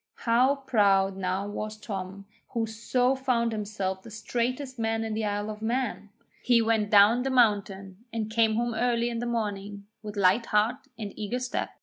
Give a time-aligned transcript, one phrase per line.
[0.25, 5.51] How proud now was Tom, who so found himself the straightest man in the Isle
[5.51, 6.09] of Mann!
[6.41, 10.87] He went down the mountain and came home early in the morning with light heart
[10.97, 11.69] and eager step.